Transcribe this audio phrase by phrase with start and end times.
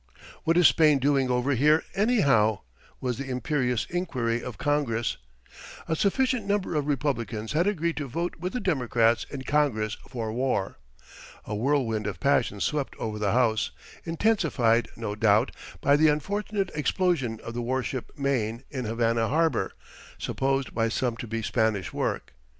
[0.45, 2.61] "What is Spain doing over here, anyhow?"
[2.99, 5.17] was the imperious inquiry of Congress.
[5.87, 10.33] A sufficient number of Republicans had agreed to vote with the Democrats in Congress for
[10.33, 10.79] war.
[11.45, 13.69] A whirlwind of passion swept over the House,
[14.03, 15.51] intensified, no doubt,
[15.81, 19.71] by the unfortunate explosion of the warship Maine in Havana Harbor,
[20.17, 22.33] supposed by some to be Spanish work.